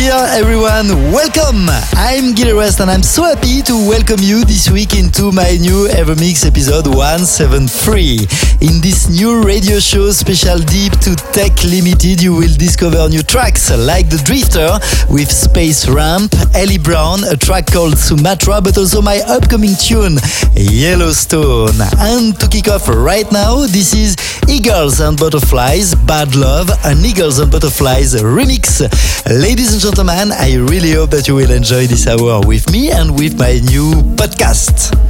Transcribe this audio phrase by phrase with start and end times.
[0.00, 1.68] Dear everyone, welcome!
[1.92, 5.88] I'm Gil Everest and I'm so happy to welcome you this week into my new
[5.92, 8.26] Evermix episode 173.
[8.64, 13.70] In this new radio show, Special Deep to Tech Limited, you will discover new tracks
[13.76, 14.80] like The Drifter
[15.12, 20.16] with Space Ramp, Ellie Brown, a track called Sumatra, but also my upcoming tune,
[20.56, 21.76] Yellowstone.
[22.00, 24.16] And to kick off right now, this is
[24.48, 28.80] Eagles and Butterflies, Bad Love, and Eagles and Butterflies remix.
[29.28, 33.18] Ladies and gentlemen, I really hope that you will enjoy this hour with me and
[33.18, 35.09] with my new podcast.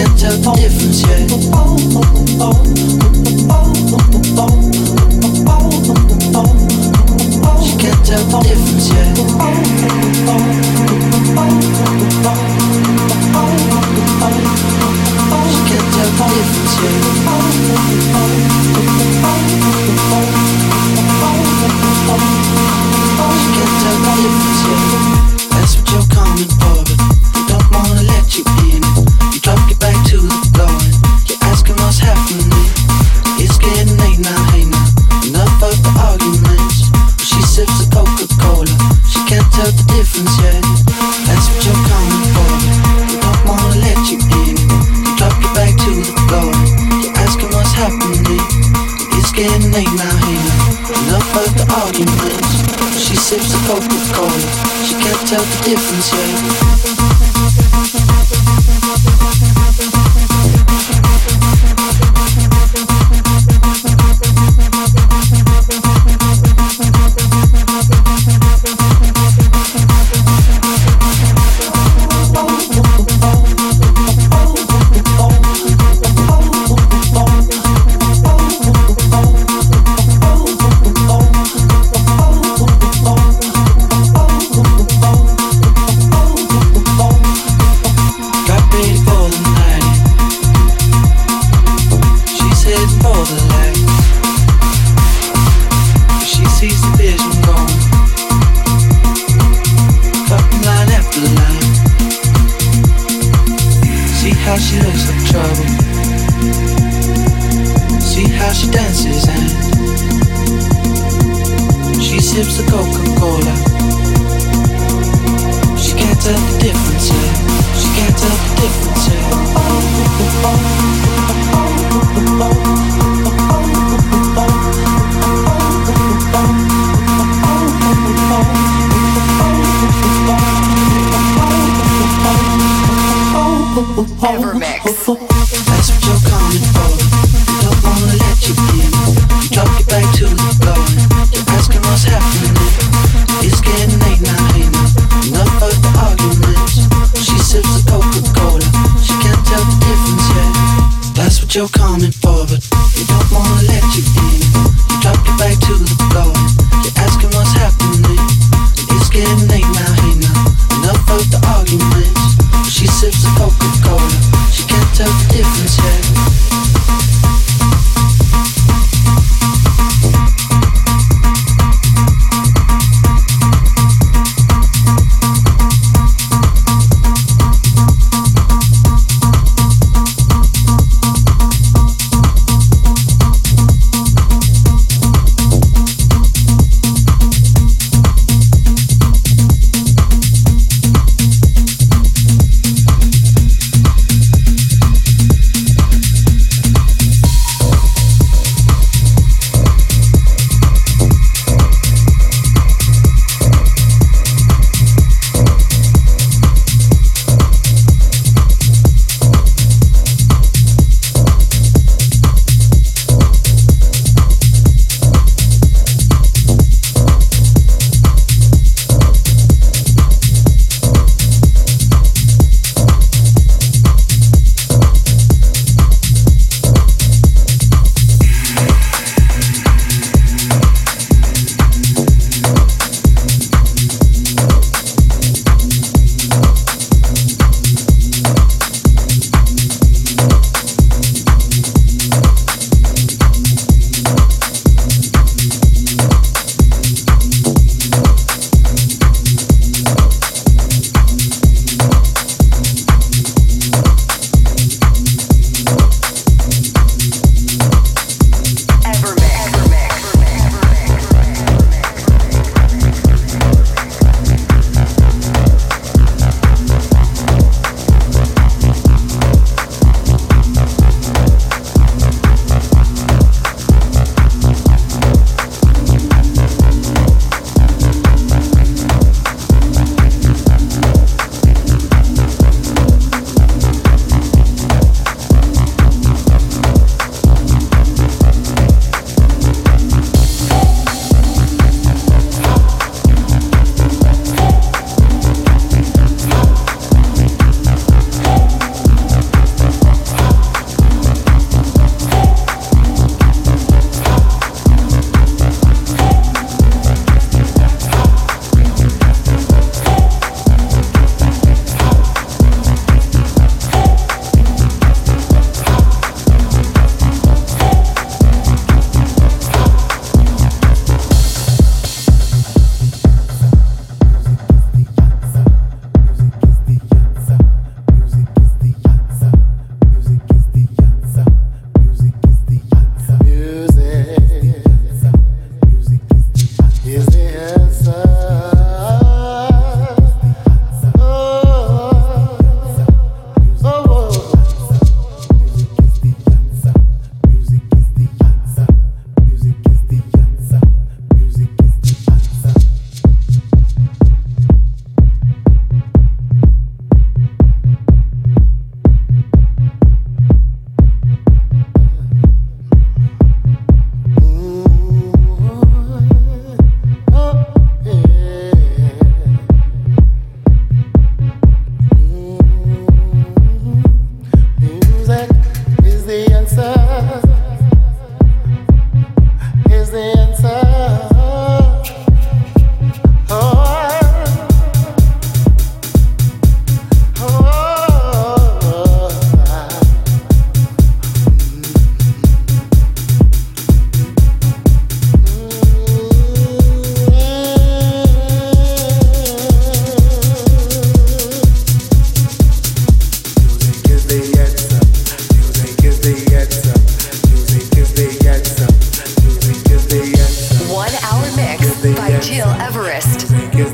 [0.00, 1.00] She can't tell the difference
[39.60, 40.62] tell the difference yet.
[41.28, 42.48] That's what you're coming for,
[43.08, 44.56] they don't wanna let you in.
[44.56, 46.48] You drop your back to the floor
[47.04, 48.40] you're asking what's happening.
[49.20, 50.80] It's getting late now, now.
[51.04, 52.56] Enough of the arguments.
[52.96, 54.40] She sips the Coca-Cola.
[54.86, 56.99] She can't tell the difference yet.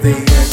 [0.06, 0.45] baby.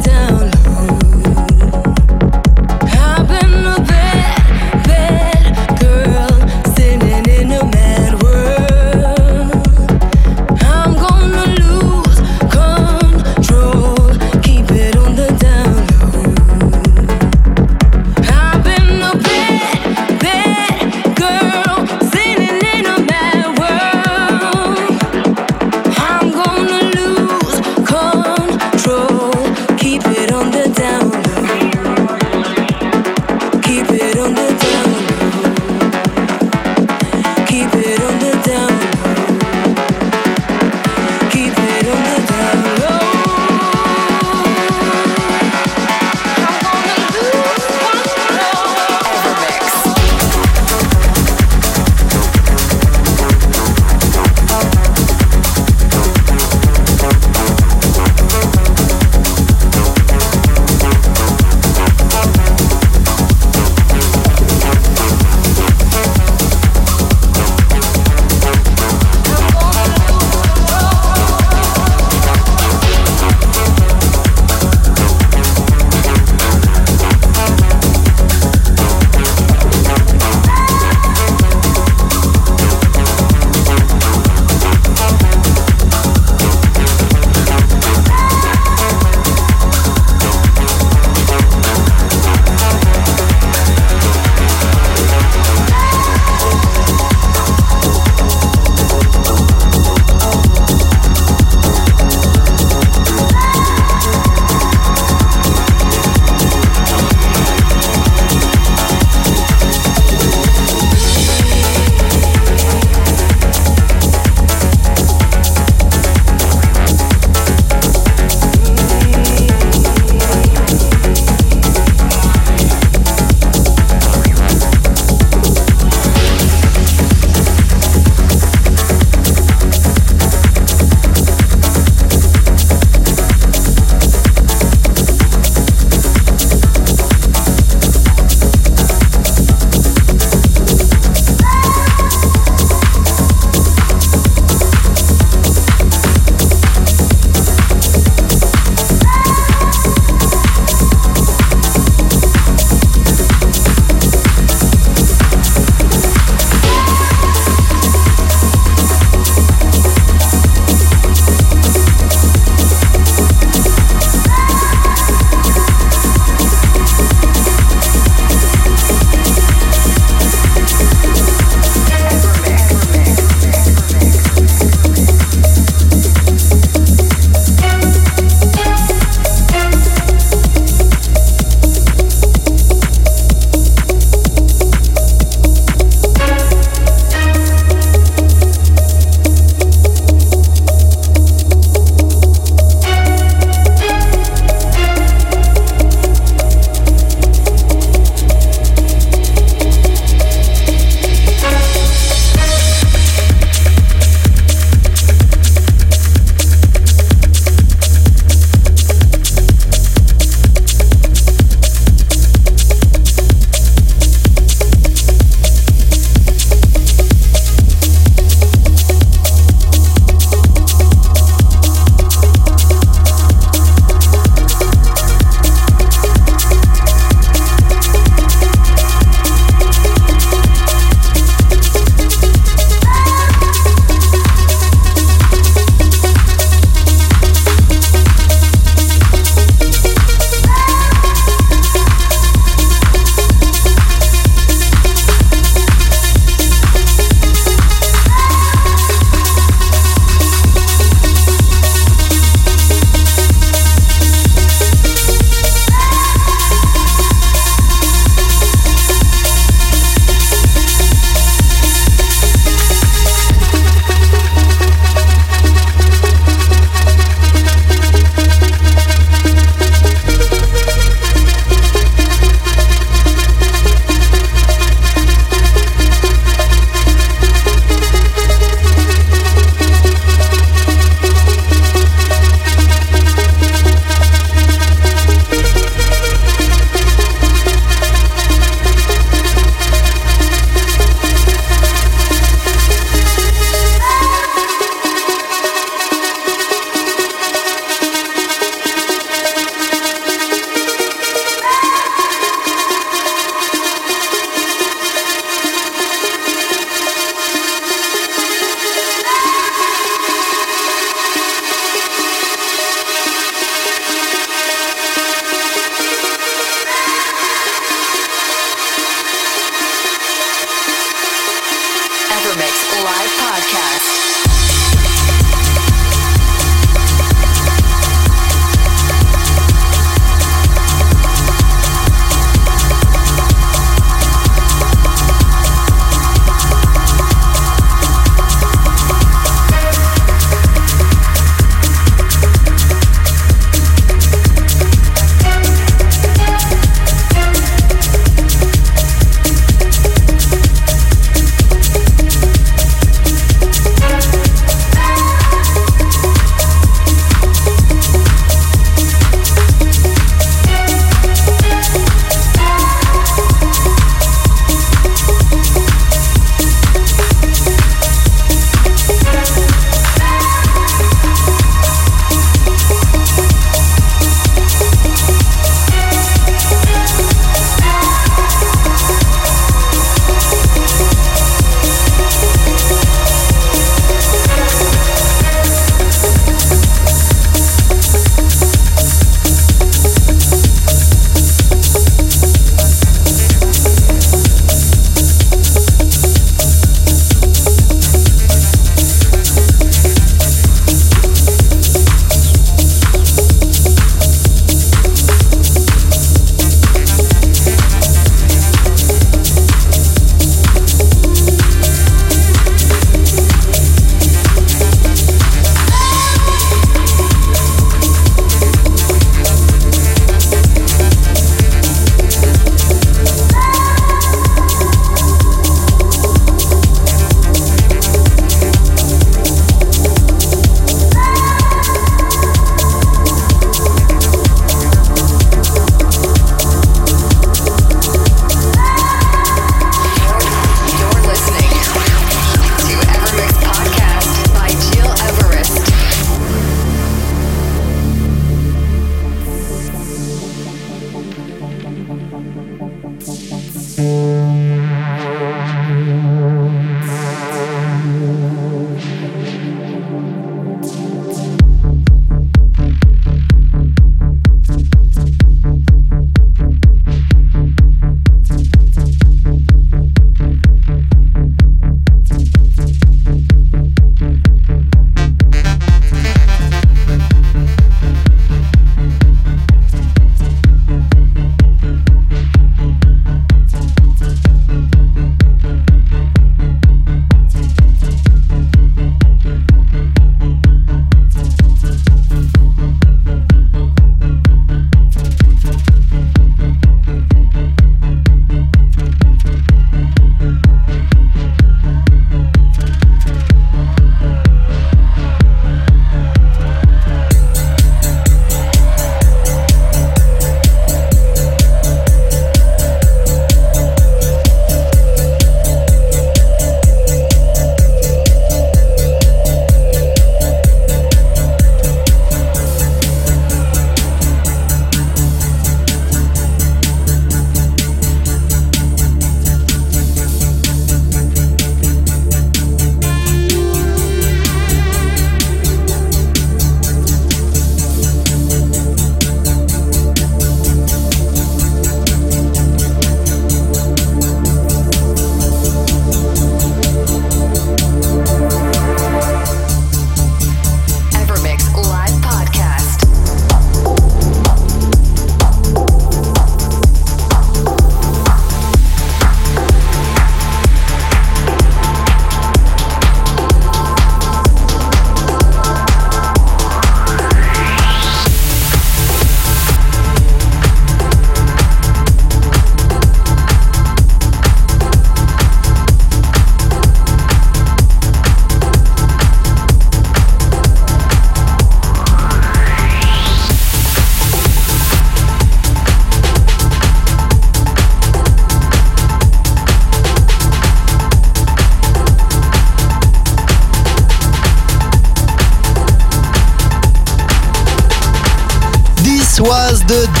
[599.71, 600.00] With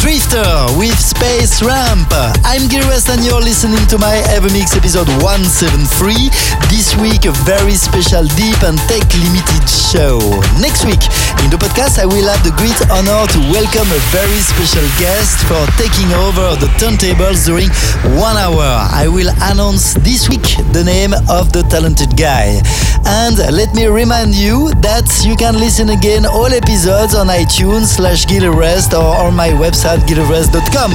[1.61, 2.09] Space Ramp.
[2.43, 6.29] I'm Gil Everest and you're listening to my Evermix episode 173.
[6.69, 10.19] This week a very special deep and tech limited show.
[10.59, 11.01] Next week
[11.45, 15.45] in the podcast I will have the great honor to welcome a very special guest
[15.45, 17.69] for taking over the turntables during
[18.17, 18.65] one hour.
[18.91, 22.61] I will announce this week the name of the talented guy.
[23.05, 28.27] And let me remind you that you can listen again all episodes on iTunes slash
[28.27, 30.91] Gil Everest or on my website gileverest.com.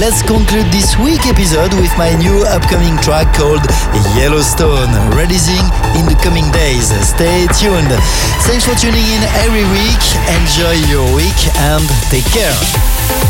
[0.00, 3.60] Let's conclude this week episode with my new upcoming track called
[4.16, 5.60] Yellowstone, releasing
[5.92, 6.88] in the coming days.
[7.06, 7.92] Stay tuned.
[8.48, 10.00] Thanks for tuning in every week.
[10.40, 11.36] Enjoy your week
[11.68, 13.29] and take care.